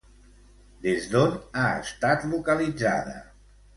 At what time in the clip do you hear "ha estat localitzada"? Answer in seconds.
1.63-3.19